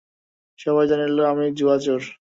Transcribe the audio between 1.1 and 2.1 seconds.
আমি জুয়াচোর।